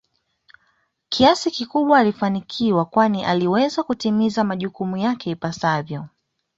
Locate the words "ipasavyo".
5.31-6.07